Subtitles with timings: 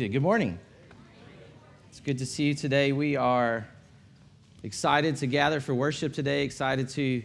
[0.00, 0.60] Good morning.
[1.88, 2.92] It's good to see you today.
[2.92, 3.66] We are
[4.62, 7.20] excited to gather for worship today, excited to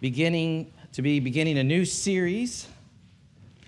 [0.00, 2.66] beginning to be beginning a new series.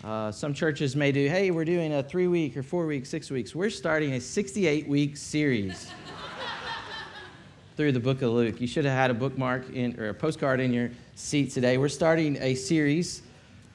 [0.03, 3.31] Uh, some churches may do, hey, we're doing a three week or four week, six
[3.31, 3.55] weeks.
[3.55, 5.89] We're starting a 68 week series
[7.77, 8.61] through the book of Luke.
[8.61, 11.79] You should have had a bookmark in, or a postcard in your seat today.
[11.79, 13.23] We're starting a series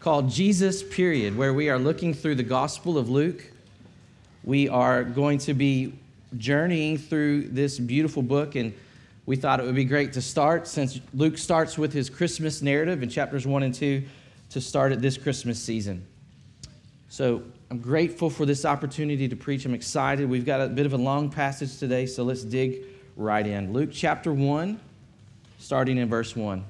[0.01, 3.52] called Jesus Period, where we are looking through the Gospel of Luke
[4.43, 5.93] we are going to be
[6.37, 8.73] journeying through this beautiful book, and
[9.25, 13.03] we thought it would be great to start since Luke starts with his Christmas narrative
[13.03, 14.03] in chapters 1 and 2
[14.49, 16.05] to start at this Christmas season.
[17.09, 19.65] So I'm grateful for this opportunity to preach.
[19.65, 20.29] I'm excited.
[20.29, 22.83] We've got a bit of a long passage today, so let's dig
[23.15, 23.71] right in.
[23.71, 24.79] Luke chapter 1,
[25.59, 26.65] starting in verse 1.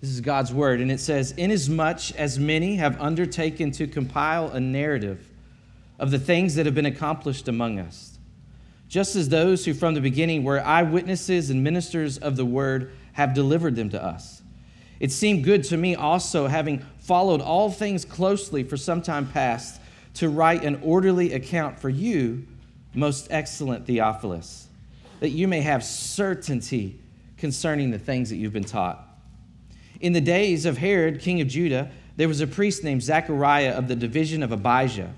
[0.00, 4.60] This is God's word, and it says, Inasmuch as many have undertaken to compile a
[4.60, 5.26] narrative
[5.98, 8.18] of the things that have been accomplished among us.
[8.88, 13.34] Just as those who from the beginning were eyewitnesses and ministers of the word have
[13.34, 14.42] delivered them to us.
[15.00, 19.80] It seemed good to me also, having followed all things closely for some time past,
[20.14, 22.46] to write an orderly account for you,
[22.94, 24.68] most excellent Theophilus,
[25.20, 26.98] that you may have certainty
[27.36, 29.04] concerning the things that you've been taught.
[30.00, 33.88] In the days of Herod, king of Judah, there was a priest named Zechariah of
[33.88, 35.12] the division of Abijah.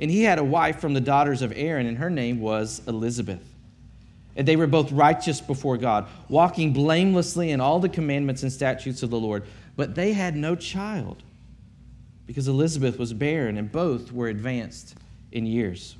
[0.00, 3.42] And he had a wife from the daughters of Aaron, and her name was Elizabeth.
[4.36, 9.02] And they were both righteous before God, walking blamelessly in all the commandments and statutes
[9.02, 9.44] of the Lord.
[9.76, 11.22] But they had no child
[12.26, 14.96] because Elizabeth was barren, and both were advanced
[15.30, 15.94] in years.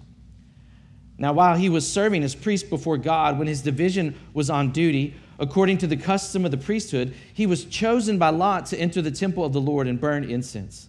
[1.19, 5.15] Now, while he was serving as priest before God, when his division was on duty,
[5.39, 9.11] according to the custom of the priesthood, he was chosen by Lot to enter the
[9.11, 10.89] temple of the Lord and burn incense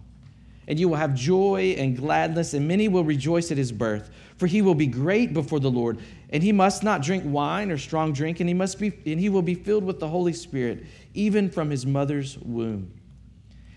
[0.67, 4.09] and you will have joy and gladness, and many will rejoice at his birth.
[4.37, 5.99] For he will be great before the Lord,
[6.29, 9.29] and he must not drink wine or strong drink, and he must be and he
[9.29, 12.91] will be filled with the Holy Spirit, even from his mother's womb.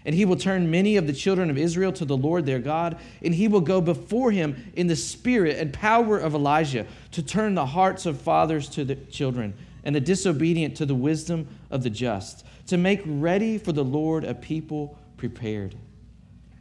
[0.07, 2.99] And he will turn many of the children of Israel to the Lord their God,
[3.23, 7.55] and he will go before him in the spirit and power of Elijah to turn
[7.55, 11.91] the hearts of fathers to the children, and the disobedient to the wisdom of the
[11.91, 15.75] just, to make ready for the Lord a people prepared.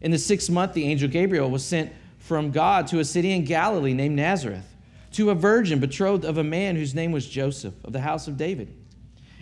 [0.00, 3.44] In the sixth month, the angel Gabriel was sent from God to a city in
[3.44, 4.74] Galilee named Nazareth
[5.12, 8.36] to a virgin betrothed of a man whose name was Joseph of the house of
[8.36, 8.74] David.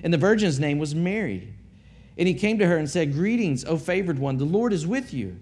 [0.02, 1.52] And the virgin's name was Mary.
[2.16, 5.12] And he came to her and said, Greetings, O favored one, the Lord is with
[5.12, 5.36] you.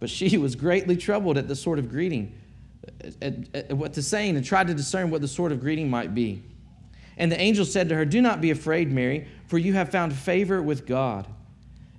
[0.00, 2.34] But she was greatly troubled at the sort of greeting,
[3.20, 6.14] at, at what to saying, and tried to discern what the sort of greeting might
[6.14, 6.42] be.
[7.16, 10.12] And the angel said to her, Do not be afraid, Mary, for you have found
[10.12, 11.28] favor with God.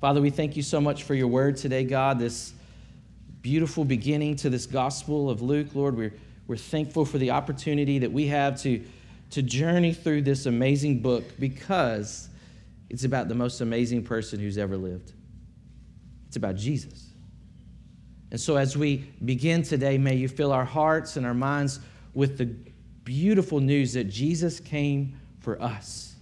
[0.00, 2.52] Father, we thank you so much for your word today, God, this
[3.42, 5.74] beautiful beginning to this gospel of Luke.
[5.74, 6.14] Lord, we're,
[6.46, 8.84] we're thankful for the opportunity that we have to,
[9.30, 12.28] to journey through this amazing book because
[12.88, 15.14] it's about the most amazing person who's ever lived.
[16.28, 17.08] It's about Jesus.
[18.30, 21.80] And so, as we begin today, may you fill our hearts and our minds
[22.14, 22.46] with the
[23.02, 26.14] beautiful news that Jesus came for us.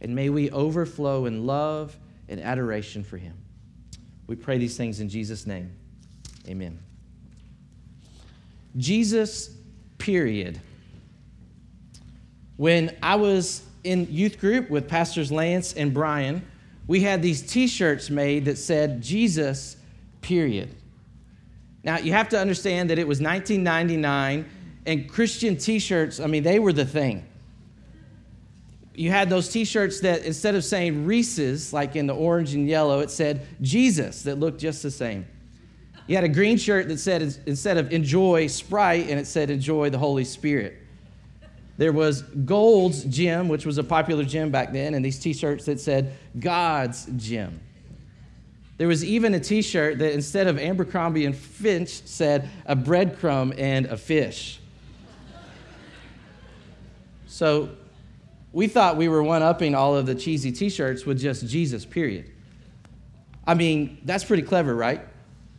[0.00, 1.98] And may we overflow in love
[2.28, 3.34] and adoration for him.
[4.26, 5.72] We pray these things in Jesus' name.
[6.46, 6.78] Amen.
[8.76, 9.50] Jesus,
[9.98, 10.60] period.
[12.56, 16.44] When I was in youth group with Pastors Lance and Brian,
[16.86, 19.76] we had these t shirts made that said Jesus,
[20.20, 20.74] period.
[21.84, 24.46] Now, you have to understand that it was 1999
[24.86, 27.27] and Christian t shirts, I mean, they were the thing.
[28.98, 32.68] You had those t shirts that instead of saying Reese's, like in the orange and
[32.68, 35.24] yellow, it said Jesus, that looked just the same.
[36.08, 39.90] You had a green shirt that said, instead of enjoy Sprite, and it said enjoy
[39.90, 40.78] the Holy Spirit.
[41.76, 45.66] There was Gold's Gym, which was a popular gym back then, and these t shirts
[45.66, 47.60] that said God's Gym.
[48.78, 53.54] There was even a t shirt that instead of Abercrombie and Fitch said a breadcrumb
[53.56, 54.58] and a fish.
[57.28, 57.68] So
[58.52, 61.84] we thought we were one upping all of the cheesy t shirts with just Jesus,
[61.84, 62.30] period.
[63.46, 65.00] I mean, that's pretty clever, right?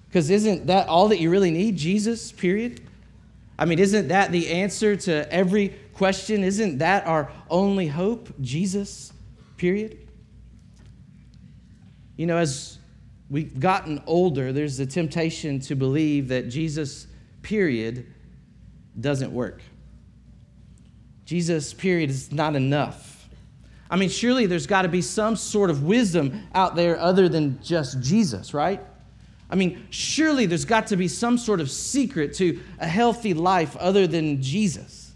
[0.08, 1.78] Because isn't that all that you really need?
[1.78, 2.82] Jesus, period?
[3.58, 6.44] I mean, isn't that the answer to every question?
[6.44, 8.30] Isn't that our only hope?
[8.42, 9.12] Jesus,
[9.58, 10.08] period?
[12.16, 12.80] You know, as
[13.30, 17.08] we've gotten older, there's a temptation to believe that Jesus,
[17.42, 18.08] period,
[19.00, 19.62] doesn't work.
[21.30, 23.30] Jesus, period, is not enough.
[23.88, 27.62] I mean, surely there's got to be some sort of wisdom out there other than
[27.62, 28.82] just Jesus, right?
[29.48, 33.78] I mean, surely there's got to be some sort of secret to a healthy life
[33.78, 35.14] other than Jesus.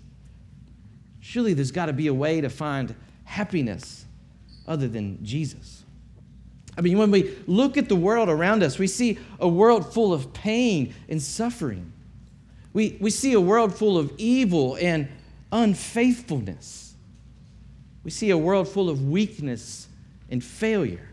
[1.19, 2.93] Surely there's got to be a way to find
[3.23, 4.05] happiness
[4.67, 5.83] other than Jesus.
[6.77, 10.13] I mean, when we look at the world around us, we see a world full
[10.13, 11.91] of pain and suffering.
[12.71, 15.07] We, we see a world full of evil and
[15.53, 16.95] unfaithfulness.
[18.03, 19.87] We see a world full of weakness
[20.29, 21.07] and failure.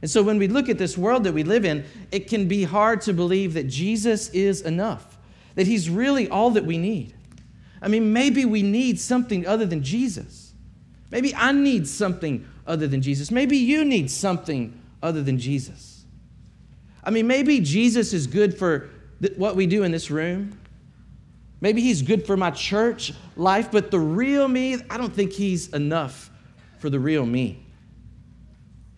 [0.00, 2.64] And so when we look at this world that we live in, it can be
[2.64, 5.18] hard to believe that Jesus is enough,
[5.56, 7.12] that he's really all that we need.
[7.82, 10.54] I mean, maybe we need something other than Jesus.
[11.10, 13.30] Maybe I need something other than Jesus.
[13.30, 16.04] Maybe you need something other than Jesus.
[17.04, 18.88] I mean, maybe Jesus is good for
[19.20, 20.58] th- what we do in this room.
[21.62, 25.68] Maybe he's good for my church life, but the real me, I don't think he's
[25.68, 26.28] enough
[26.80, 27.64] for the real me.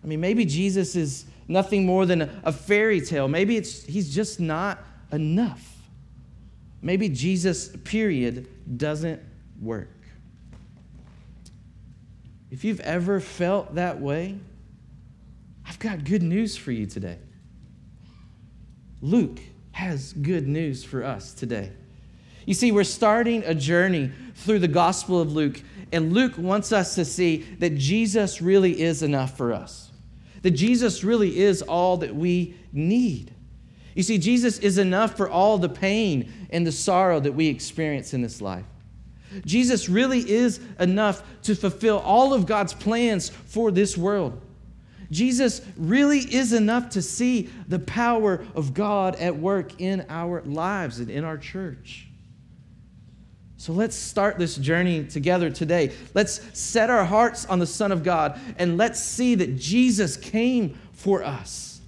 [0.03, 3.27] I mean, maybe Jesus is nothing more than a fairy tale.
[3.27, 5.63] Maybe it's, he's just not enough.
[6.81, 8.47] Maybe Jesus, period,
[8.77, 9.21] doesn't
[9.61, 9.89] work.
[12.49, 14.39] If you've ever felt that way,
[15.67, 17.19] I've got good news for you today.
[19.01, 19.39] Luke
[19.71, 21.71] has good news for us today.
[22.45, 25.61] You see, we're starting a journey through the Gospel of Luke,
[25.91, 29.85] and Luke wants us to see that Jesus really is enough for us
[30.45, 33.33] that Jesus really is all that we need.
[33.95, 38.13] You see, Jesus is enough for all the pain and the sorrow that we experience
[38.13, 38.67] in this life.
[39.43, 44.39] Jesus really is enough to fulfill all of God's plans for this world.
[45.09, 50.99] Jesus really is enough to see the power of God at work in our lives
[50.99, 52.07] and in our church.
[53.57, 55.93] So let's start this journey together today.
[56.13, 60.77] Let's set our hearts on the Son of God and let's see that Jesus came
[60.91, 61.79] for us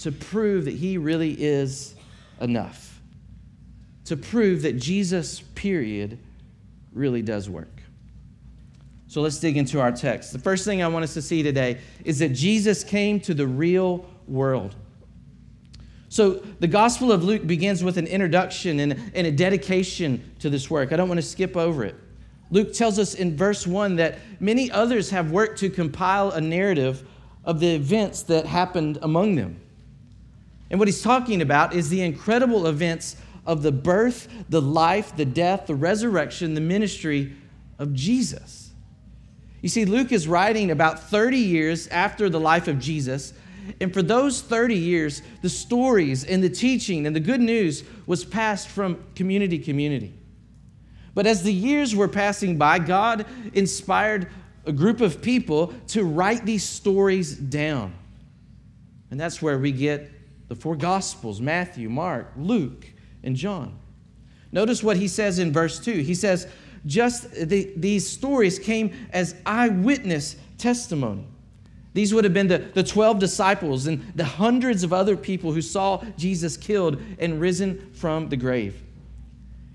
[0.00, 1.94] to prove that He really is
[2.40, 3.00] enough.
[4.06, 6.18] To prove that Jesus, period,
[6.92, 7.82] really does work.
[9.06, 10.32] So let's dig into our text.
[10.32, 13.46] The first thing I want us to see today is that Jesus came to the
[13.46, 14.74] real world.
[16.14, 20.70] So the Gospel of Luke begins with an introduction and, and a dedication to this
[20.70, 20.92] work.
[20.92, 21.96] I don't want to skip over it.
[22.52, 27.04] Luke tells us in verse 1 that many others have worked to compile a narrative
[27.44, 29.60] of the events that happened among them.
[30.70, 35.24] And what he's talking about is the incredible events of the birth, the life, the
[35.24, 37.32] death, the resurrection, the ministry
[37.80, 38.70] of Jesus.
[39.62, 43.32] You see, Luke is writing about 30 years after the life of Jesus.
[43.80, 48.24] And for those 30 years, the stories and the teaching and the good news was
[48.24, 50.12] passed from community to community.
[51.14, 54.28] But as the years were passing by, God inspired
[54.66, 57.94] a group of people to write these stories down.
[59.10, 60.10] And that's where we get
[60.48, 62.86] the four Gospels Matthew, Mark, Luke,
[63.22, 63.78] and John.
[64.52, 65.92] Notice what he says in verse 2.
[65.98, 66.46] He says,
[66.86, 71.26] just the, these stories came as eyewitness testimony.
[71.94, 75.62] These would have been the, the 12 disciples and the hundreds of other people who
[75.62, 78.82] saw Jesus killed and risen from the grave.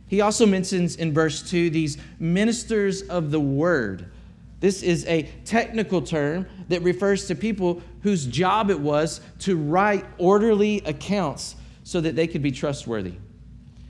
[0.07, 4.11] He also mentions in verse 2 these ministers of the word.
[4.59, 10.05] This is a technical term that refers to people whose job it was to write
[10.17, 13.13] orderly accounts so that they could be trustworthy.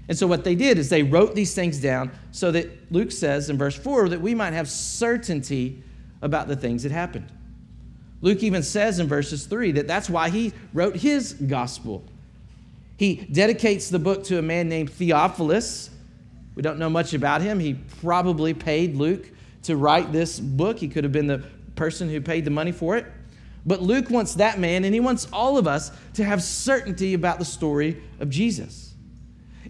[0.08, 3.50] And so, what they did is they wrote these things down so that Luke says
[3.50, 5.82] in verse 4 that we might have certainty
[6.22, 7.32] about the things that happened.
[8.22, 12.04] Luke even says in verses 3 that that's why he wrote his gospel.
[12.98, 15.90] He dedicates the book to a man named Theophilus.
[16.56, 17.60] We don't know much about him.
[17.60, 19.30] He probably paid Luke
[19.64, 20.80] to write this book.
[20.80, 21.44] He could have been the
[21.76, 23.06] person who paid the money for it.
[23.66, 27.40] But Luke wants that man, and he wants all of us to have certainty about
[27.40, 28.94] the story of Jesus.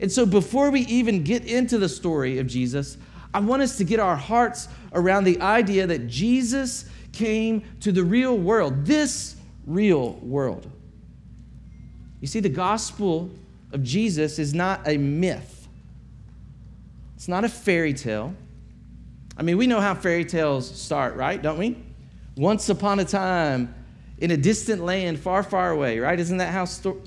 [0.02, 2.98] And so, before we even get into the story of Jesus,
[3.34, 8.04] I want us to get our hearts around the idea that Jesus came to the
[8.04, 9.36] real world, this
[9.66, 10.70] real world.
[12.22, 13.30] You see, the gospel
[13.72, 15.68] of Jesus is not a myth,
[17.16, 18.34] it's not a fairy tale.
[19.38, 21.42] I mean, we know how fairy tales start, right?
[21.42, 21.78] Don't we?
[22.36, 23.74] Once upon a time
[24.18, 26.20] in a distant land far, far away, right?
[26.20, 27.02] Isn't that how, sto-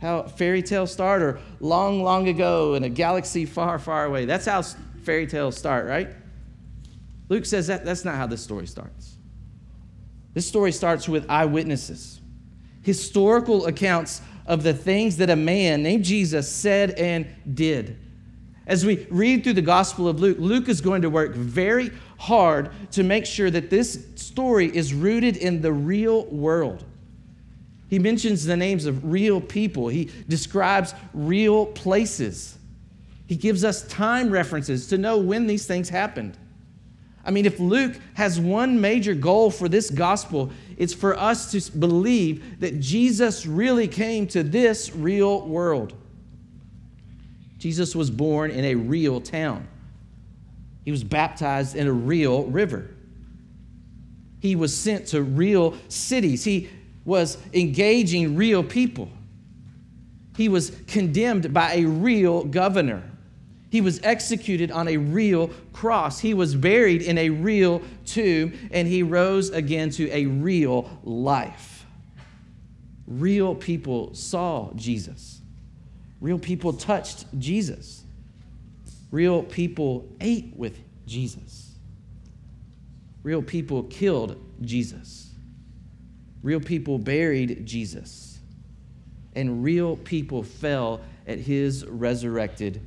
[0.00, 1.22] how fairy tales start?
[1.22, 4.24] Or long, long ago in a galaxy far, far away.
[4.24, 4.62] That's how
[5.04, 6.08] fairy tales start, right?
[7.28, 9.16] Luke says that that's not how this story starts.
[10.34, 12.20] This story starts with eyewitnesses,
[12.82, 17.98] historical accounts of the things that a man named Jesus said and did.
[18.66, 22.70] As we read through the Gospel of Luke, Luke is going to work very hard
[22.92, 26.84] to make sure that this story is rooted in the real world.
[27.88, 32.58] He mentions the names of real people, he describes real places.
[33.26, 36.36] He gives us time references to know when these things happened.
[37.26, 41.78] I mean, if Luke has one major goal for this gospel, it's for us to
[41.78, 45.92] believe that Jesus really came to this real world.
[47.58, 49.66] Jesus was born in a real town.
[50.84, 52.90] He was baptized in a real river.
[54.38, 56.44] He was sent to real cities.
[56.44, 56.70] He
[57.04, 59.10] was engaging real people.
[60.36, 63.02] He was condemned by a real governor.
[63.70, 66.20] He was executed on a real cross.
[66.20, 71.84] He was buried in a real tomb, and he rose again to a real life.
[73.06, 75.40] Real people saw Jesus.
[76.20, 78.02] Real people touched Jesus.
[79.10, 81.74] Real people ate with Jesus.
[83.22, 85.34] Real people killed Jesus.
[86.42, 88.38] Real people buried Jesus.
[89.34, 92.80] And real people fell at his resurrected.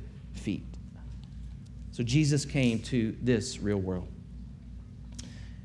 [1.92, 4.08] So Jesus came to this real world.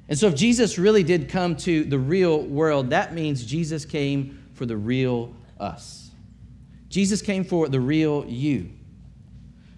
[0.07, 4.43] And so, if Jesus really did come to the real world, that means Jesus came
[4.53, 6.11] for the real us.
[6.89, 8.69] Jesus came for the real you.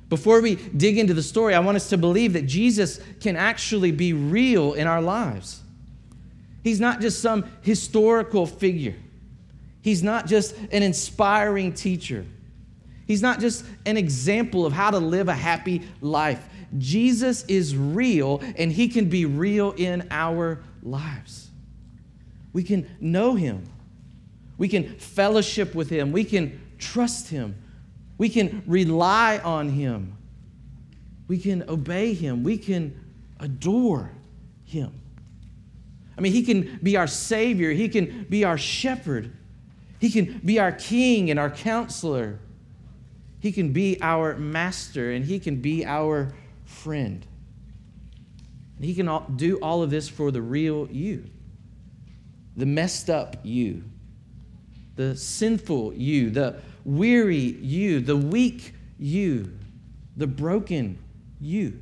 [0.09, 3.91] Before we dig into the story, I want us to believe that Jesus can actually
[3.91, 5.61] be real in our lives.
[6.63, 8.95] He's not just some historical figure,
[9.81, 12.25] He's not just an inspiring teacher.
[13.07, 16.47] He's not just an example of how to live a happy life.
[16.77, 21.49] Jesus is real and he can be real in our lives.
[22.51, 23.63] We can know him.
[24.57, 26.11] We can fellowship with him.
[26.11, 27.55] We can trust him.
[28.17, 30.17] We can rely on him.
[31.27, 32.43] We can obey him.
[32.43, 32.99] We can
[33.39, 34.11] adore
[34.65, 34.91] him.
[36.17, 37.71] I mean, he can be our Savior.
[37.71, 39.31] He can be our shepherd.
[39.99, 42.39] He can be our king and our counselor.
[43.39, 46.33] He can be our master and he can be our
[46.65, 47.25] friend.
[48.77, 51.25] And he can do all of this for the real you,
[52.55, 53.83] the messed up you,
[54.95, 59.51] the sinful you, the weary you, the weak you,
[60.15, 60.97] the broken
[61.39, 61.79] you.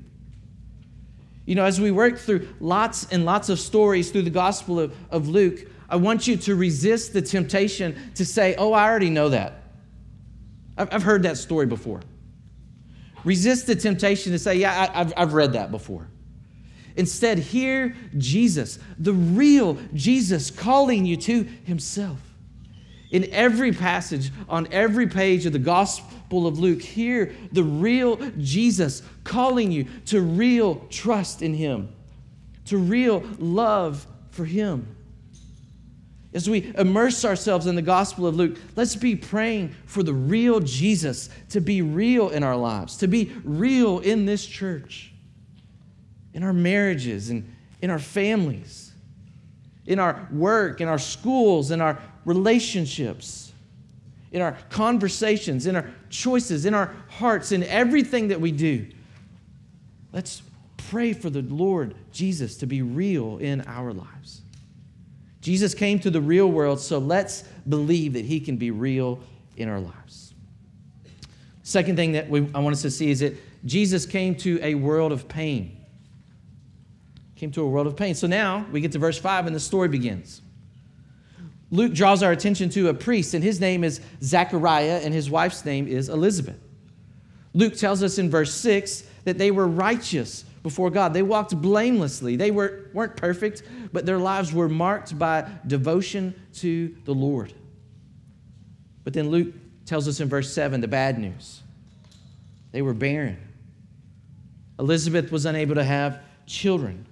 [1.45, 4.95] You know, as we work through lots and lots of stories through the Gospel of,
[5.11, 9.29] of Luke, I want you to resist the temptation to say, Oh, I already know
[9.29, 9.64] that.
[10.77, 12.01] I've, heard that story before.
[13.23, 16.07] Resist the temptation to say, Yeah, I, have I've read that before.
[16.95, 22.19] Instead, hear Jesus, the real Jesus, calling you to himself.
[23.11, 29.01] In every passage, on every page of the Gospel of Luke, hear the real Jesus
[29.23, 31.93] calling you to real trust in him,
[32.65, 34.95] to real love for him.
[36.35, 40.59] As we immerse ourselves in the Gospel of Luke, let's be praying for the real
[40.59, 45.13] Jesus to be real in our lives, to be real in this church,
[46.33, 47.49] in our marriages and
[47.81, 48.91] in our families,
[49.85, 53.53] in our work, in our schools, in our relationships,
[54.33, 58.85] in our conversations, in our choices, in our hearts, in everything that we do.
[60.11, 60.41] Let's
[60.75, 64.41] pray for the Lord Jesus to be real in our lives.
[65.45, 69.19] Jesus came to the real world, so let's believe that he can be real
[69.57, 70.33] in our lives.
[71.61, 74.73] Second thing that we, I want us to see is that Jesus came to a
[74.73, 75.85] world of pain.
[77.35, 78.15] Came to a world of pain.
[78.15, 80.41] So now we get to verse 5 and the story begins.
[81.69, 85.63] Luke draws our attention to a priest, and his name is Zechariah, and his wife's
[85.63, 86.59] name is Elizabeth.
[87.53, 91.13] Luke tells us in verse 6 that they were righteous before God.
[91.13, 92.37] They walked blamelessly.
[92.37, 93.61] They were, weren't perfect,
[93.93, 97.53] but their lives were marked by devotion to the Lord.
[99.03, 99.53] But then Luke
[99.85, 101.61] tells us in verse 7 the bad news
[102.71, 103.37] they were barren.
[104.79, 107.05] Elizabeth was unable to have children.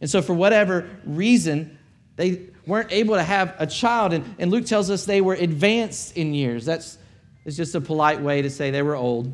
[0.00, 1.78] And so, for whatever reason,
[2.16, 4.12] they weren't able to have a child.
[4.12, 6.64] And, and Luke tells us they were advanced in years.
[6.64, 6.98] That's
[7.44, 9.32] it's just a polite way to say they were old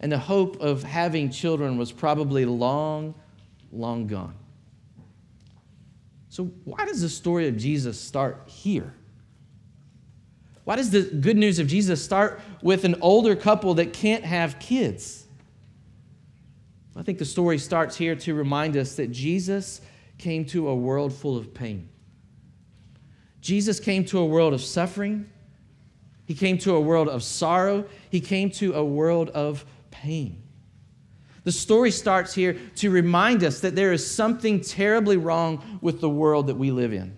[0.00, 3.14] and the hope of having children was probably long,
[3.72, 4.34] long gone.
[6.28, 8.92] So, why does the story of Jesus start here?
[10.64, 14.58] Why does the good news of Jesus start with an older couple that can't have
[14.58, 15.24] kids?
[16.96, 19.80] I think the story starts here to remind us that Jesus
[20.18, 21.88] came to a world full of pain.
[23.40, 25.28] Jesus came to a world of suffering.
[26.24, 27.84] He came to a world of sorrow.
[28.10, 30.42] He came to a world of pain.
[31.44, 36.08] The story starts here to remind us that there is something terribly wrong with the
[36.08, 37.16] world that we live in.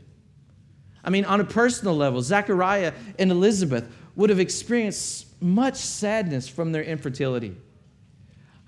[1.04, 6.72] I mean, on a personal level, Zechariah and Elizabeth would have experienced much sadness from
[6.72, 7.56] their infertility.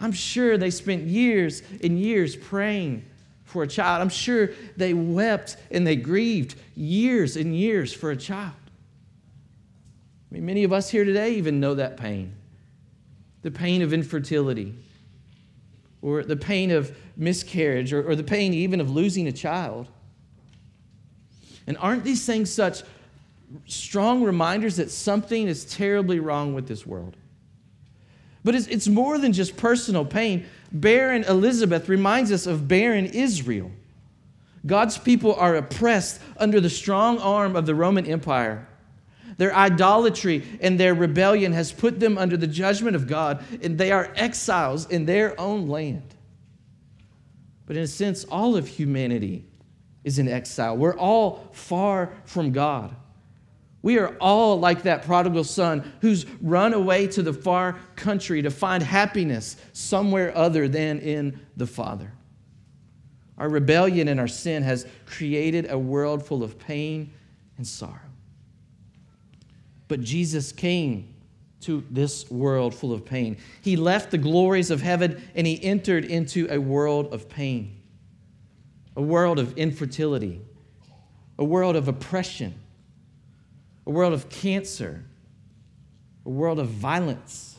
[0.00, 3.04] I'm sure they spent years and years praying
[3.42, 4.00] for a child.
[4.00, 8.52] I'm sure they wept and they grieved years and years for a child.
[10.30, 12.38] I mean, many of us here today even know that pain
[13.42, 14.74] the pain of infertility,
[16.03, 19.88] or the pain of miscarriage, or, or the pain even of losing a child.
[21.66, 22.83] And aren't these things such
[23.66, 27.16] strong reminders that something is terribly wrong with this world?
[28.44, 30.46] But it's, it's more than just personal pain.
[30.72, 33.70] Barren Elizabeth reminds us of barren Israel.
[34.64, 38.66] God's people are oppressed under the strong arm of the Roman Empire.
[39.38, 43.90] Their idolatry and their rebellion has put them under the judgment of God, and they
[43.92, 46.14] are exiles in their own land.
[47.64, 49.44] But in a sense, all of humanity
[50.05, 50.77] is in exile.
[50.77, 52.94] We're all far from God.
[53.81, 58.51] We are all like that prodigal son who's run away to the far country to
[58.51, 62.12] find happiness somewhere other than in the Father.
[63.37, 67.12] Our rebellion and our sin has created a world full of pain
[67.57, 68.07] and sorrow.
[69.88, 71.14] But Jesus came
[71.61, 73.37] to this world full of pain.
[73.62, 77.81] He left the glories of heaven and he entered into a world of pain,
[78.96, 80.40] a world of infertility,
[81.38, 82.55] a world of oppression,
[83.87, 85.05] a world of cancer,
[86.24, 87.59] a world of violence,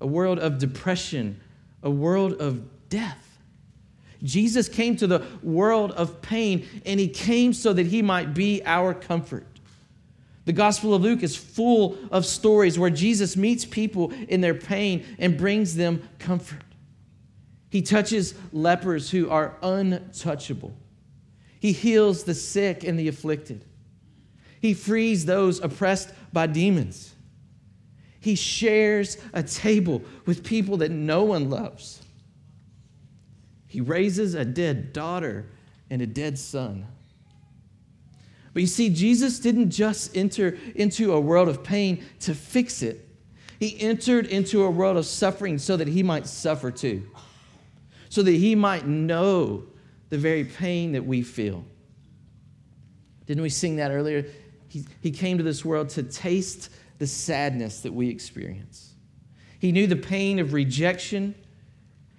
[0.00, 1.38] a world of depression,
[1.82, 3.38] a world of death.
[4.22, 8.62] Jesus came to the world of pain and he came so that he might be
[8.64, 9.46] our comfort.
[10.46, 15.04] The Gospel of Luke is full of stories where Jesus meets people in their pain
[15.18, 16.62] and brings them comfort.
[17.70, 20.74] He touches lepers who are untouchable.
[21.60, 23.64] He heals the sick and the afflicted.
[24.60, 27.14] He frees those oppressed by demons.
[28.18, 32.02] He shares a table with people that no one loves.
[33.66, 35.46] He raises a dead daughter
[35.88, 36.86] and a dead son.
[38.52, 43.08] But you see, Jesus didn't just enter into a world of pain to fix it,
[43.58, 47.08] He entered into a world of suffering so that He might suffer too,
[48.08, 49.64] so that He might know
[50.08, 51.64] the very pain that we feel.
[53.26, 54.26] Didn't we sing that earlier?
[54.68, 58.94] He, he came to this world to taste the sadness that we experience.
[59.60, 61.34] He knew the pain of rejection.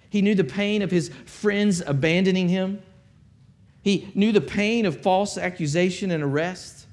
[0.08, 2.82] He knew the pain of his friends abandoning him.
[3.82, 6.86] He knew the pain of false accusation and arrest.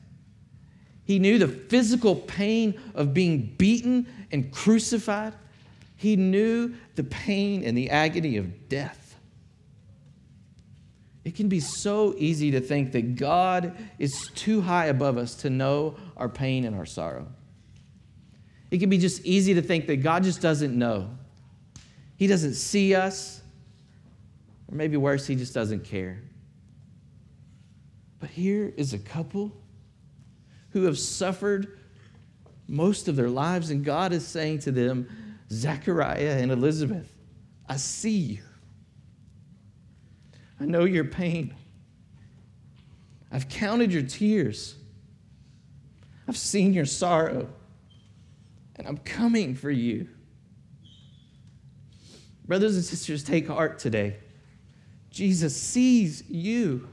[1.06, 5.34] He knew the physical pain of being beaten and crucified.
[5.96, 9.18] He knew the pain and the agony of death.
[11.26, 15.50] It can be so easy to think that God is too high above us to
[15.50, 17.28] know our pain and our sorrow.
[18.72, 21.10] It can be just easy to think that God just doesn't know.
[22.18, 23.42] He doesn't see us,
[24.72, 26.22] or maybe worse, He just doesn't care.
[28.20, 29.52] But here is a couple
[30.72, 31.80] who have suffered
[32.68, 35.08] most of their lives, and God is saying to them,
[35.52, 37.12] Zechariah and Elizabeth,
[37.68, 38.44] I see you.
[40.60, 41.56] I know your pain.
[43.32, 44.76] I've counted your tears.
[46.28, 47.50] I've seen your sorrow,
[48.76, 50.08] and I'm coming for you.
[52.46, 54.18] Brothers and sisters, take heart today.
[55.10, 56.88] Jesus sees you.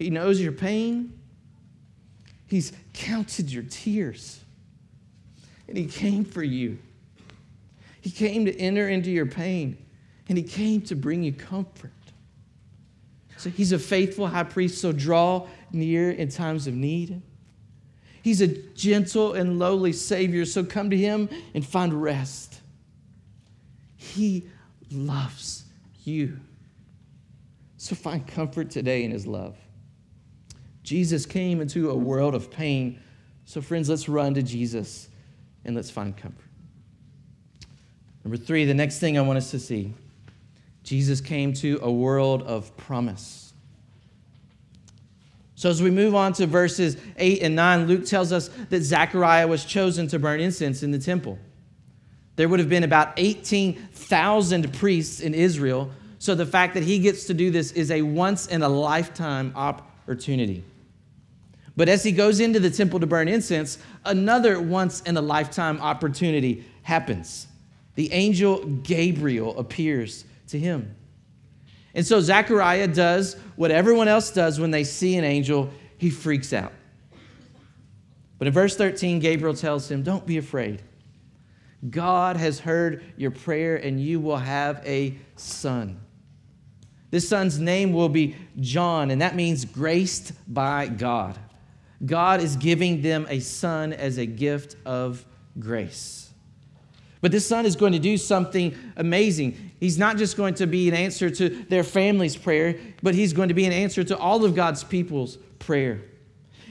[0.00, 1.12] He knows your pain.
[2.46, 4.40] He's counted your tears.
[5.68, 6.78] And He came for you.
[8.00, 9.76] He came to enter into your pain,
[10.28, 11.92] and He came to bring you comfort.
[13.36, 17.20] So He's a faithful high priest, so draw near in times of need.
[18.22, 22.58] He's a gentle and lowly Savior, so come to Him and find rest.
[23.98, 24.48] He
[24.90, 25.64] loves
[26.04, 26.38] you.
[27.76, 29.58] So find comfort today in His love.
[30.90, 32.98] Jesus came into a world of pain.
[33.44, 35.08] So, friends, let's run to Jesus
[35.64, 36.50] and let's find comfort.
[38.24, 39.94] Number three, the next thing I want us to see
[40.82, 43.52] Jesus came to a world of promise.
[45.54, 49.46] So, as we move on to verses 8 and 9, Luke tells us that Zechariah
[49.46, 51.38] was chosen to burn incense in the temple.
[52.34, 57.26] There would have been about 18,000 priests in Israel, so the fact that he gets
[57.26, 60.64] to do this is a once in a lifetime opportunity.
[61.76, 65.80] But as he goes into the temple to burn incense, another once in a lifetime
[65.80, 67.46] opportunity happens.
[67.94, 70.94] The angel Gabriel appears to him.
[71.94, 76.52] And so Zechariah does what everyone else does when they see an angel, he freaks
[76.52, 76.72] out.
[78.38, 80.82] But in verse 13, Gabriel tells him, Don't be afraid.
[81.88, 86.00] God has heard your prayer, and you will have a son.
[87.10, 91.38] This son's name will be John, and that means graced by God.
[92.04, 95.24] God is giving them a son as a gift of
[95.58, 96.30] grace.
[97.20, 99.72] But this son is going to do something amazing.
[99.78, 103.48] He's not just going to be an answer to their family's prayer, but he's going
[103.48, 106.00] to be an answer to all of God's people's prayer.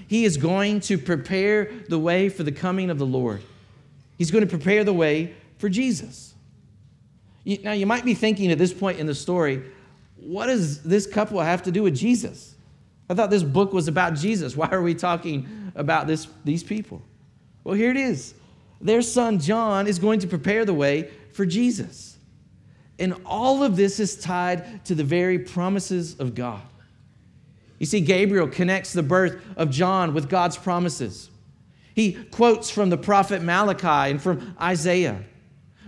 [0.07, 3.43] He is going to prepare the way for the coming of the Lord.
[4.17, 6.33] He's going to prepare the way for Jesus.
[7.45, 9.61] Now, you might be thinking at this point in the story,
[10.15, 12.55] what does this couple have to do with Jesus?
[13.09, 14.55] I thought this book was about Jesus.
[14.57, 17.01] Why are we talking about this, these people?
[17.63, 18.35] Well, here it is.
[18.81, 22.17] Their son John is going to prepare the way for Jesus.
[22.97, 26.61] And all of this is tied to the very promises of God.
[27.77, 31.29] You see, Gabriel connects the birth of John with God's promises.
[31.95, 35.23] He quotes from the prophet Malachi and from Isaiah.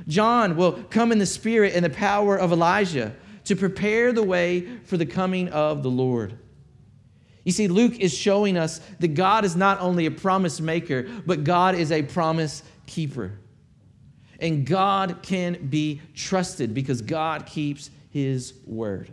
[0.07, 3.13] John will come in the spirit and the power of Elijah
[3.45, 6.38] to prepare the way for the coming of the Lord.
[7.43, 11.43] You see, Luke is showing us that God is not only a promise maker, but
[11.43, 13.34] God is a promise keeper.
[14.39, 19.10] And God can be trusted because God keeps his word.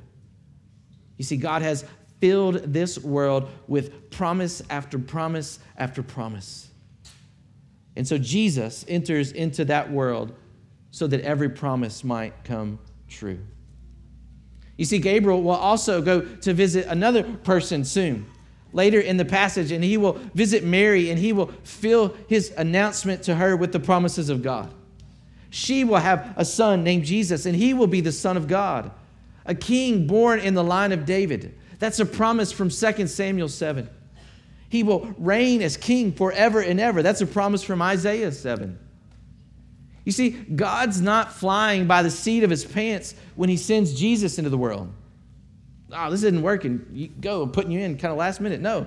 [1.17, 1.85] You see, God has
[2.21, 6.71] filled this world with promise after promise after promise.
[7.97, 10.35] And so Jesus enters into that world
[10.91, 13.39] so that every promise might come true.
[14.79, 18.25] You see, Gabriel will also go to visit another person soon,
[18.73, 23.25] later in the passage, and he will visit Mary and he will fill his announcement
[23.25, 24.73] to her with the promises of God.
[25.51, 28.91] She will have a son named Jesus, and he will be the Son of God,
[29.45, 31.59] a king born in the line of David.
[31.81, 33.89] That's a promise from 2 Samuel 7.
[34.69, 37.03] He will reign as king forever and ever.
[37.03, 38.79] That's a promise from Isaiah 7.
[40.09, 44.39] You see, God's not flying by the seat of his pants when he sends Jesus
[44.39, 44.91] into the world.
[45.93, 46.87] Oh, this isn't working.
[46.95, 48.63] You go, I'm putting you in kind of last minute.
[48.63, 48.87] No.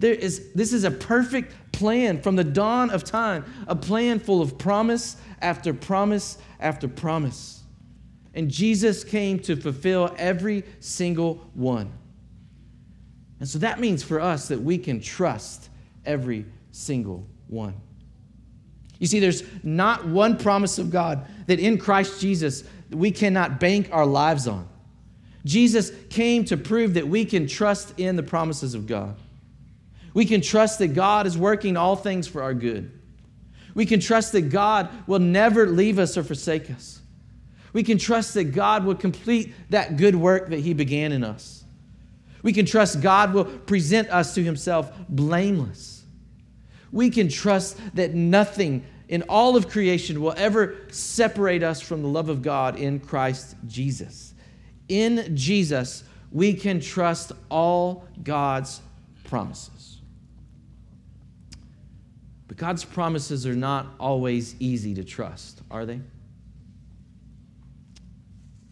[0.00, 4.42] There is, this is a perfect plan from the dawn of time, a plan full
[4.42, 7.62] of promise after promise after promise.
[8.34, 11.92] And Jesus came to fulfill every single one.
[13.38, 15.68] And so that means for us that we can trust
[16.04, 17.80] every single one.
[19.02, 23.88] You see, there's not one promise of God that in Christ Jesus we cannot bank
[23.90, 24.68] our lives on.
[25.44, 29.16] Jesus came to prove that we can trust in the promises of God.
[30.14, 32.92] We can trust that God is working all things for our good.
[33.74, 37.00] We can trust that God will never leave us or forsake us.
[37.72, 41.64] We can trust that God will complete that good work that He began in us.
[42.44, 46.01] We can trust God will present us to Himself blameless.
[46.92, 52.08] We can trust that nothing in all of creation will ever separate us from the
[52.08, 54.34] love of God in Christ Jesus.
[54.88, 58.80] In Jesus, we can trust all God's
[59.24, 60.00] promises.
[62.48, 66.00] But God's promises are not always easy to trust, are they?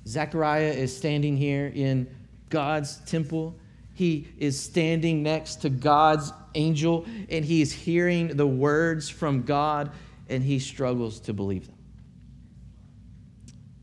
[0.07, 2.07] Zechariah is standing here in
[2.49, 3.55] God's temple.
[3.95, 9.91] He is standing next to God's angel and he is hearing the words from God
[10.29, 11.77] and he struggles to believe them.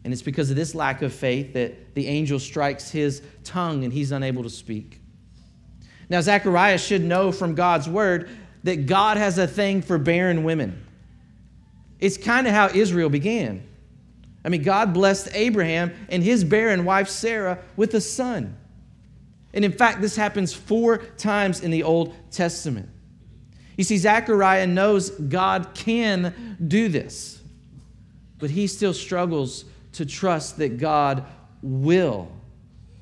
[0.04, 3.92] And it's because of this lack of faith that the angel strikes his tongue and
[3.92, 5.02] he's unable to speak.
[6.10, 8.30] Now, Zechariah should know from God's word
[8.64, 10.86] that God has a thing for barren women.
[12.00, 13.68] It's kind of how Israel began.
[14.46, 18.56] I mean, God blessed Abraham and his barren wife Sarah with a son.
[19.58, 22.88] And in fact, this happens four times in the Old Testament.
[23.76, 27.42] You see, Zechariah knows God can do this,
[28.38, 31.26] but he still struggles to trust that God
[31.64, 32.32] will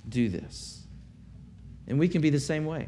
[0.07, 0.81] do this.
[1.89, 2.87] And we can be the same way.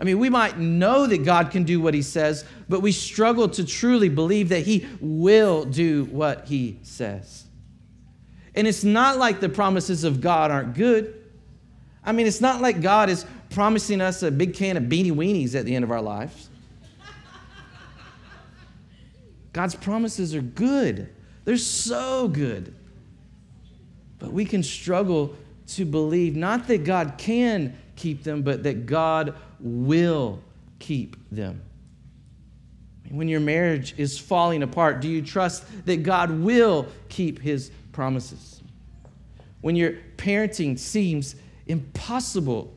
[0.00, 3.48] I mean, we might know that God can do what he says, but we struggle
[3.50, 7.44] to truly believe that he will do what he says.
[8.56, 11.17] And it's not like the promises of God aren't good.
[12.08, 15.54] I mean, it's not like God is promising us a big can of beanie weenies
[15.54, 16.48] at the end of our lives.
[19.52, 22.74] God's promises are good, they're so good.
[24.18, 25.36] But we can struggle
[25.74, 30.40] to believe not that God can keep them, but that God will
[30.78, 31.60] keep them.
[33.10, 38.62] When your marriage is falling apart, do you trust that God will keep his promises?
[39.60, 41.34] When your parenting seems
[41.68, 42.74] impossible,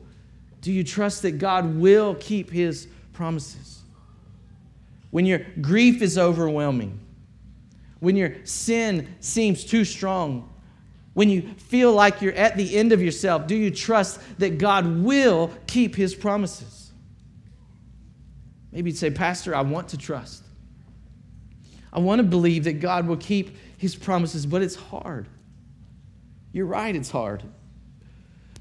[0.60, 3.80] do you trust that God will keep his promises?
[5.10, 6.98] When your grief is overwhelming,
[8.00, 10.48] when your sin seems too strong,
[11.14, 15.02] when you feel like you're at the end of yourself, do you trust that God
[15.02, 16.90] will keep his promises?
[18.72, 20.42] Maybe you'd say, Pastor, I want to trust.
[21.92, 25.28] I want to believe that God will keep his promises, but it's hard.
[26.52, 27.42] You're right, it's hard.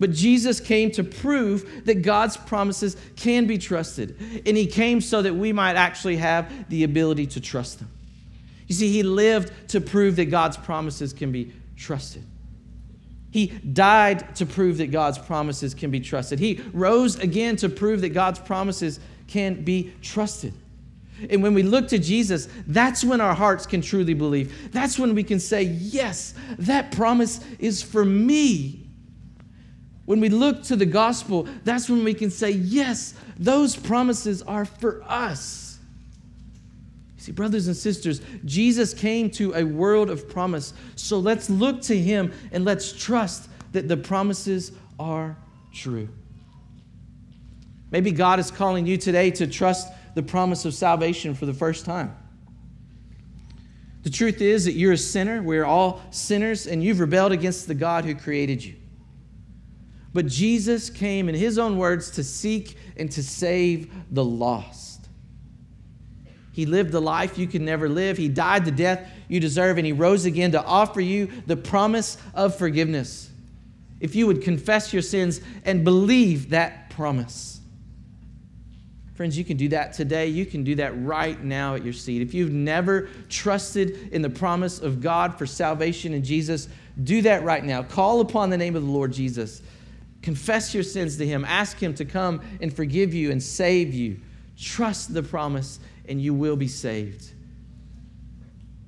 [0.02, 4.18] But Jesus came to prove that God's promises can be trusted.
[4.48, 7.88] And he came so that we might actually have the ability to trust them.
[8.66, 12.24] You see, he lived to prove that God's promises can be trusted.
[13.30, 16.40] He died to prove that God's promises can be trusted.
[16.40, 20.56] He rose again to prove that God's promises can be trusted.
[21.30, 24.72] And when we look to Jesus, that's when our hearts can truly believe.
[24.72, 28.81] That's when we can say, Yes, that promise is for me.
[30.12, 34.66] When we look to the gospel, that's when we can say, Yes, those promises are
[34.66, 35.80] for us.
[37.16, 40.74] See, brothers and sisters, Jesus came to a world of promise.
[40.98, 45.38] So let's look to him and let's trust that the promises are
[45.74, 46.10] true.
[47.90, 51.86] Maybe God is calling you today to trust the promise of salvation for the first
[51.86, 52.14] time.
[54.04, 55.42] The truth is that you're a sinner.
[55.42, 58.76] We're all sinners, and you've rebelled against the God who created you.
[60.14, 64.92] But Jesus came, in his own words, to seek and to save the lost.
[66.52, 68.18] He lived the life you could never live.
[68.18, 72.18] He died the death you deserve, and He rose again to offer you the promise
[72.34, 73.30] of forgiveness.
[74.02, 77.62] If you would confess your sins and believe that promise.
[79.14, 80.28] Friends, you can do that today.
[80.28, 82.22] You can do that right now at your seat.
[82.22, 86.68] If you've never trusted in the promise of God for salvation in Jesus,
[87.04, 87.84] do that right now.
[87.84, 89.62] Call upon the name of the Lord Jesus.
[90.22, 91.46] Confess your sins to Him.
[91.46, 94.20] Ask Him to come and forgive you and save you.
[94.58, 97.32] Trust the promise and you will be saved.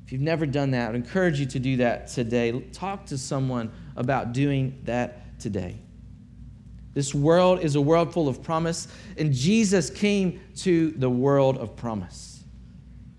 [0.05, 2.59] If you've never done that, I encourage you to do that today.
[2.73, 5.77] Talk to someone about doing that today.
[6.93, 11.75] This world is a world full of promise, and Jesus came to the world of
[11.75, 12.43] promise.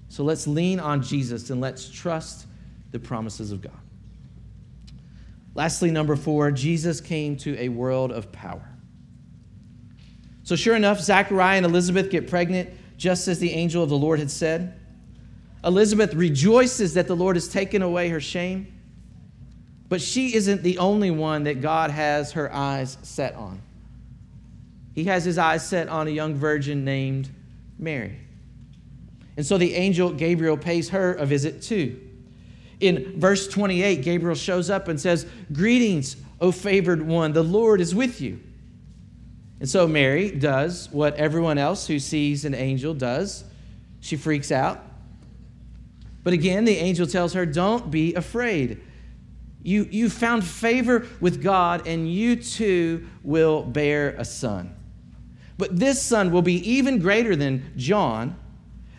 [0.08, 2.46] So let's lean on Jesus and let's trust
[2.92, 3.72] the promises of God.
[5.54, 8.68] Lastly, number four, Jesus came to a world of power.
[10.42, 14.18] So, sure enough, Zechariah and Elizabeth get pregnant just as the angel of the Lord
[14.18, 14.78] had said.
[15.64, 18.66] Elizabeth rejoices that the Lord has taken away her shame,
[19.88, 23.62] but she isn't the only one that God has her eyes set on.
[24.94, 27.30] He has his eyes set on a young virgin named
[27.78, 28.18] Mary.
[29.36, 32.03] And so the angel Gabriel pays her a visit too.
[32.84, 37.94] In verse 28, Gabriel shows up and says, Greetings, O favored one, the Lord is
[37.94, 38.40] with you.
[39.60, 43.44] And so Mary does what everyone else who sees an angel does
[44.04, 44.84] she freaks out.
[46.24, 48.82] But again, the angel tells her, Don't be afraid.
[49.62, 54.76] You, you found favor with God, and you too will bear a son.
[55.56, 58.36] But this son will be even greater than John.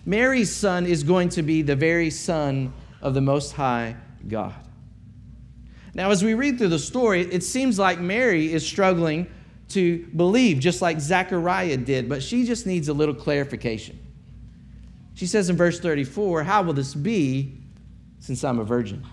[0.08, 2.74] Mary's son is going to be the very son
[3.06, 3.96] of the Most High
[4.28, 4.56] God.
[5.94, 9.28] Now, as we read through the story, it seems like Mary is struggling
[9.70, 14.00] to believe, just like Zechariah did, but she just needs a little clarification.
[15.14, 17.60] She says in verse 34, How will this be
[18.20, 19.06] since I'm a virgin?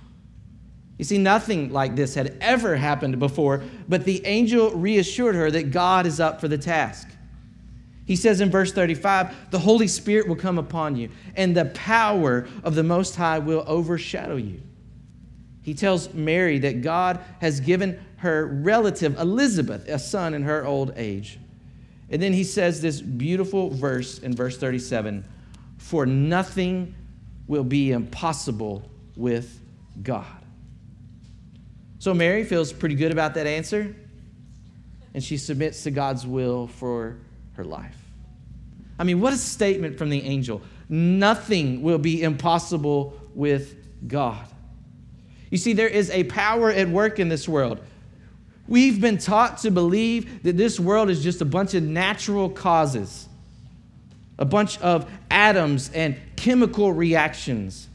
[0.97, 5.71] You see, nothing like this had ever happened before, but the angel reassured her that
[5.71, 7.09] God is up for the task.
[8.13, 12.47] He says in verse 35, The Holy Spirit will come upon you, and the power
[12.63, 14.61] of the Most High will overshadow you.
[15.63, 20.93] He tells Mary that God has given her relative Elizabeth a son in her old
[20.95, 21.39] age.
[22.11, 25.25] And then he says this beautiful verse in verse 37
[25.79, 26.95] For nothing
[27.47, 29.59] will be impossible with
[30.03, 30.27] God.
[31.99, 33.97] So Mary feels pretty good about that answer,
[35.15, 37.17] and she submits to God's will for
[37.55, 38.02] her life.
[38.99, 40.63] I mean, what a statement from the angel.
[40.89, 43.77] Nothing will be impossible with
[44.07, 44.47] God.
[45.51, 47.81] You see, there is a power at work in this world.
[48.69, 53.29] We've been taught to believe that this world is just a bunch of natural causes,
[54.39, 57.89] a bunch of atoms and chemical reactions.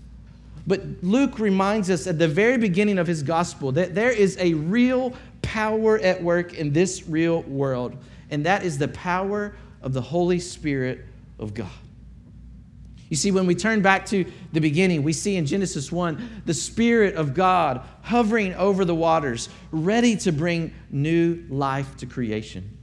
[0.67, 4.53] But Luke reminds us at the very beginning of his gospel that there is a
[4.53, 7.95] real power at work in this real world,
[8.29, 11.05] and that is the power of the Holy Spirit
[11.39, 11.69] of God.
[13.09, 16.53] You see, when we turn back to the beginning, we see in Genesis 1 the
[16.53, 22.77] Spirit of God hovering over the waters, ready to bring new life to creation.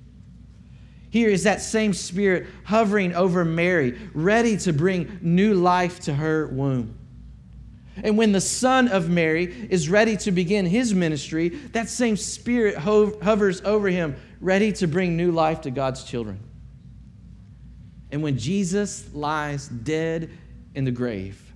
[1.10, 6.46] Here is that same Spirit hovering over Mary, ready to bring new life to her
[6.46, 6.98] womb.
[8.02, 12.76] And when the son of Mary is ready to begin his ministry, that same Spirit
[12.76, 16.40] hovers over him, ready to bring new life to God's children.
[18.14, 20.30] And when Jesus lies dead
[20.76, 21.52] in the grave,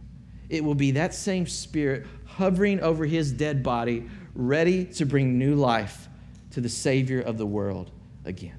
[0.48, 5.54] it will be that same spirit hovering over his dead body, ready to bring new
[5.54, 6.08] life
[6.50, 7.92] to the Savior of the world
[8.24, 8.58] again.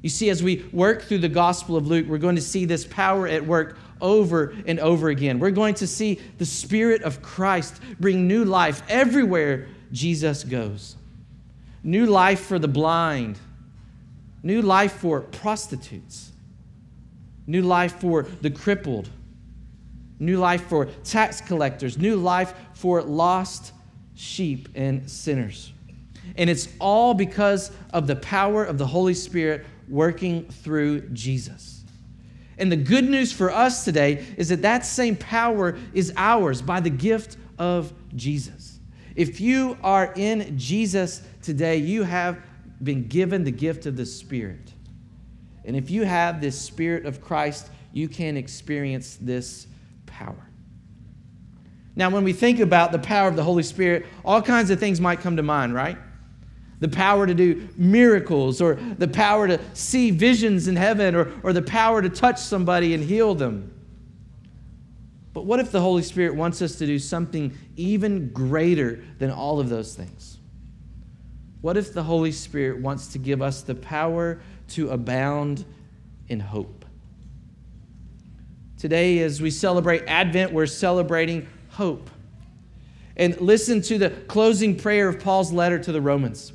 [0.00, 2.86] You see, as we work through the Gospel of Luke, we're going to see this
[2.86, 5.40] power at work over and over again.
[5.40, 10.96] We're going to see the Spirit of Christ bring new life everywhere Jesus goes.
[11.82, 13.38] New life for the blind,
[14.42, 16.31] new life for prostitutes,
[17.46, 19.08] new life for the crippled,
[20.18, 23.72] new life for tax collectors, new life for lost
[24.14, 25.72] sheep and sinners.
[26.36, 31.84] And it's all because of the power of the Holy Spirit working through Jesus.
[32.58, 36.80] And the good news for us today is that that same power is ours by
[36.80, 38.78] the gift of Jesus.
[39.16, 42.38] If you are in Jesus today, you have
[42.82, 44.72] been given the gift of the Spirit.
[45.64, 49.66] And if you have this Spirit of Christ, you can experience this
[50.06, 50.48] power.
[51.94, 55.00] Now, when we think about the power of the Holy Spirit, all kinds of things
[55.00, 55.98] might come to mind, right?
[56.80, 61.52] The power to do miracles, or the power to see visions in heaven, or, or
[61.52, 63.72] the power to touch somebody and heal them.
[65.32, 69.60] But what if the Holy Spirit wants us to do something even greater than all
[69.60, 70.38] of those things?
[71.62, 74.40] What if the Holy Spirit wants to give us the power
[74.72, 75.64] to abound
[76.28, 76.84] in hope.
[78.78, 82.10] Today, as we celebrate Advent, we're celebrating hope.
[83.16, 86.52] And listen to the closing prayer of Paul's letter to the Romans.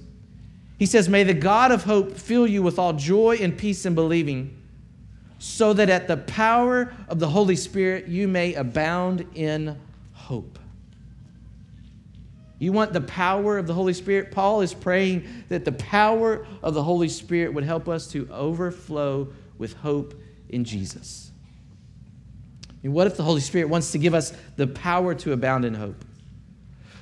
[0.79, 3.95] He says, May the God of hope fill you with all joy and peace in
[3.95, 4.59] believing,
[5.39, 9.79] so that at the power of the Holy Spirit you may abound in
[10.13, 10.57] hope.
[12.60, 14.32] You want the power of the Holy Spirit?
[14.32, 19.32] Paul is praying that the power of the Holy Spirit would help us to overflow
[19.58, 21.32] with hope in Jesus.
[22.82, 26.05] What if the Holy Spirit wants to give us the power to abound in hope?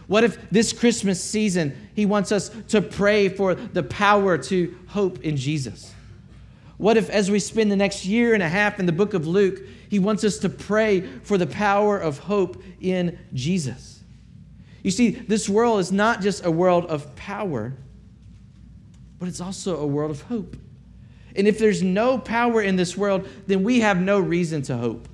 [0.07, 5.21] What if this Christmas season He wants us to pray for the power to hope
[5.23, 5.93] in Jesus?
[6.77, 9.25] What if, as we spend the next year and a half in the book of
[9.25, 13.94] Luke, he wants us to pray for the power of hope in Jesus?
[14.85, 17.73] You see, this world is not just a world of power,
[19.17, 20.55] but it's also a world of hope.
[21.35, 25.09] And if there's no power in this world, then we have no reason to hope.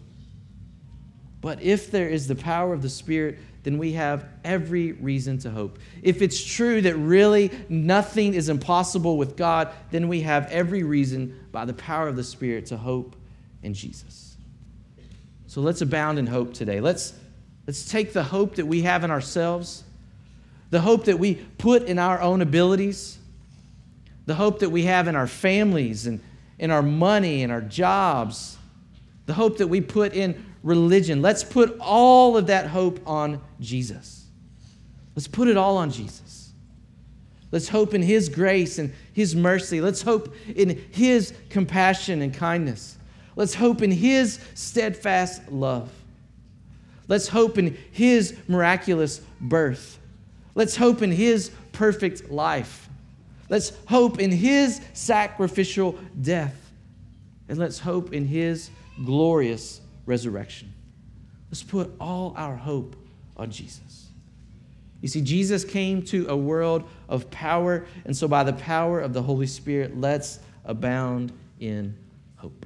[1.40, 5.50] But if there is the power of the Spirit, then we have every reason to
[5.50, 5.80] hope.
[6.04, 11.48] If it's true that really nothing is impossible with God, then we have every reason
[11.54, 13.16] by the power of the Spirit to hope
[13.64, 14.36] in Jesus.
[15.48, 16.82] So let's abound in hope today.
[16.82, 17.14] Let's,
[17.68, 19.84] let's take the hope that we have in ourselves,
[20.70, 23.18] the hope that we put in our own abilities,
[24.26, 26.22] the hope that we have in our families and
[26.60, 28.58] in our money and our jobs,
[29.26, 31.22] the hope that we put in religion.
[31.22, 34.26] Let's put all of that hope on Jesus.
[35.16, 36.54] Let's put it all on Jesus.
[37.52, 39.82] Let's hope in His grace and His mercy.
[39.82, 42.98] Let's hope in His compassion and kindness.
[43.36, 45.92] Let's hope in His steadfast love.
[47.08, 50.00] Let's hope in His miraculous birth.
[50.56, 52.90] Let's hope in His perfect life.
[53.50, 56.56] Let's hope in His sacrificial death.
[57.50, 58.70] And let's hope in His
[59.04, 60.74] glorious resurrection.
[61.50, 62.96] Let's put all our hope
[63.36, 64.08] on Jesus.
[65.02, 69.14] You see, Jesus came to a world of power, and so by the power of
[69.14, 71.98] the Holy Spirit, let's abound in
[72.36, 72.66] hope.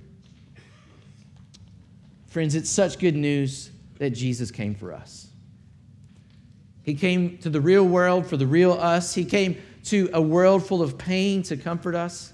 [2.28, 5.28] Friends, it's such good news that Jesus came for us.
[6.84, 9.14] He came to the real world for the real us.
[9.14, 12.32] He came to a world full of pain to comfort us.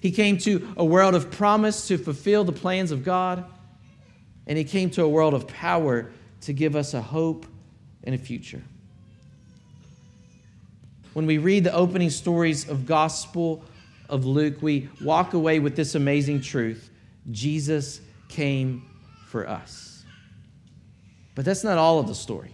[0.00, 3.44] He came to a world of promise to fulfill the plans of God
[4.48, 7.46] and he came to a world of power to give us a hope
[8.02, 8.62] and a future.
[11.12, 13.62] When we read the opening stories of Gospel
[14.08, 16.90] of Luke, we walk away with this amazing truth
[17.30, 18.82] Jesus came
[19.26, 19.97] for us.
[21.38, 22.50] But that's not all of the story.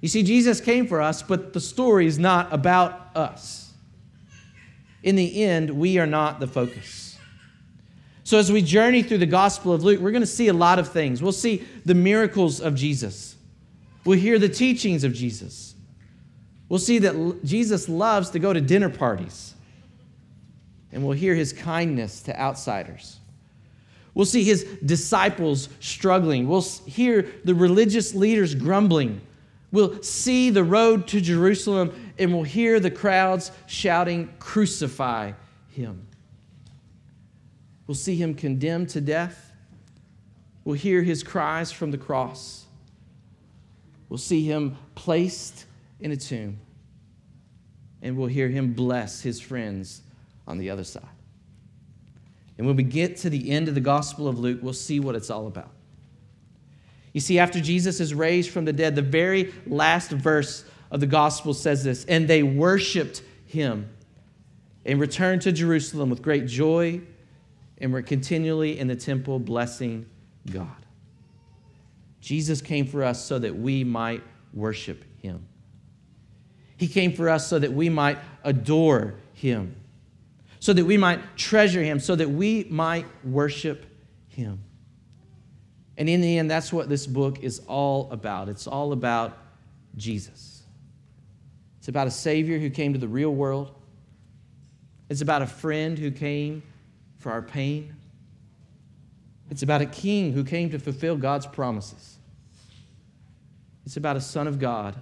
[0.00, 3.74] You see, Jesus came for us, but the story is not about us.
[5.02, 7.18] In the end, we are not the focus.
[8.24, 10.78] So, as we journey through the Gospel of Luke, we're going to see a lot
[10.78, 11.20] of things.
[11.20, 13.36] We'll see the miracles of Jesus,
[14.06, 15.74] we'll hear the teachings of Jesus.
[16.70, 19.52] We'll see that Jesus loves to go to dinner parties,
[20.90, 23.17] and we'll hear his kindness to outsiders.
[24.14, 26.48] We'll see his disciples struggling.
[26.48, 29.20] We'll hear the religious leaders grumbling.
[29.70, 35.32] We'll see the road to Jerusalem, and we'll hear the crowds shouting, Crucify
[35.68, 36.06] him.
[37.86, 39.52] We'll see him condemned to death.
[40.64, 42.66] We'll hear his cries from the cross.
[44.08, 45.66] We'll see him placed
[46.00, 46.58] in a tomb.
[48.02, 50.02] And we'll hear him bless his friends
[50.46, 51.04] on the other side.
[52.58, 55.14] And when we get to the end of the Gospel of Luke, we'll see what
[55.14, 55.70] it's all about.
[57.12, 61.06] You see, after Jesus is raised from the dead, the very last verse of the
[61.06, 63.88] Gospel says this And they worshiped him
[64.84, 67.00] and returned to Jerusalem with great joy
[67.80, 70.06] and we're continually in the temple blessing
[70.50, 70.68] God.
[72.20, 75.46] Jesus came for us so that we might worship him.
[76.76, 79.76] He came for us so that we might adore him,
[80.60, 83.86] so that we might treasure him, so that we might worship
[84.28, 84.62] him.
[85.96, 88.48] And in the end, that's what this book is all about.
[88.48, 89.36] It's all about
[89.96, 90.62] Jesus.
[91.78, 93.74] It's about a Savior who came to the real world.
[95.08, 96.62] It's about a friend who came
[97.18, 97.96] for our pain.
[99.50, 102.18] It's about a king who came to fulfill God's promises.
[103.86, 104.94] It's about a son of God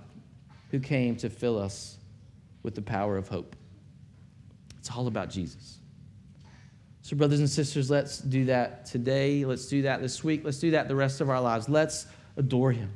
[0.71, 1.99] who came to fill us
[2.63, 3.57] with the power of hope.
[4.87, 5.78] It's all about Jesus.
[7.03, 9.45] So, brothers and sisters, let's do that today.
[9.45, 10.43] Let's do that this week.
[10.45, 11.68] Let's do that the rest of our lives.
[11.68, 12.07] Let's
[12.37, 12.93] adore him.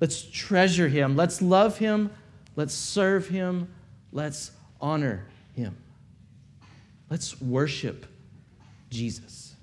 [0.00, 1.14] Let's treasure him.
[1.14, 2.10] Let's love him.
[2.56, 3.68] Let's serve him.
[4.10, 5.76] Let's honor him.
[7.08, 8.04] Let's worship
[8.90, 9.54] Jesus.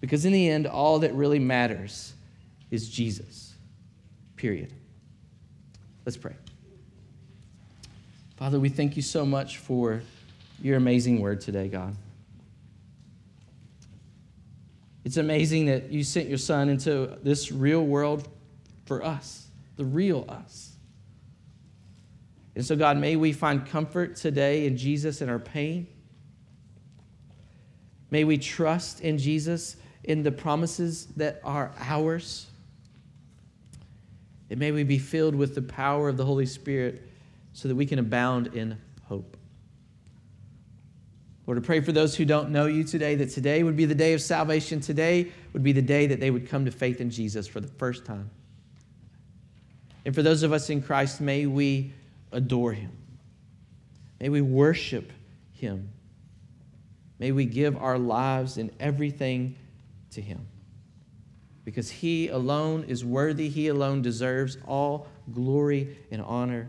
[0.00, 2.12] Because in the end, all that really matters
[2.70, 3.54] is Jesus.
[4.36, 4.74] Period.
[6.04, 6.34] Let's pray.
[8.40, 10.00] Father, we thank you so much for
[10.62, 11.94] your amazing word today, God.
[15.04, 18.26] It's amazing that you sent your son into this real world
[18.86, 20.72] for us, the real us.
[22.54, 25.86] And so, God, may we find comfort today in Jesus in our pain.
[28.10, 32.46] May we trust in Jesus in the promises that are ours.
[34.48, 37.06] And may we be filled with the power of the Holy Spirit
[37.52, 39.36] so that we can abound in hope.
[41.46, 43.94] Lord, I pray for those who don't know you today that today would be the
[43.94, 44.80] day of salvation.
[44.80, 47.66] Today would be the day that they would come to faith in Jesus for the
[47.66, 48.30] first time.
[50.04, 51.92] And for those of us in Christ, may we
[52.30, 52.92] adore him.
[54.20, 55.12] May we worship
[55.52, 55.90] him.
[57.18, 59.56] May we give our lives and everything
[60.12, 60.46] to him.
[61.64, 66.68] Because he alone is worthy, he alone deserves all glory and honor